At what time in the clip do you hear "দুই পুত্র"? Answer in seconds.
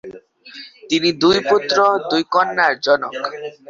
1.21-1.77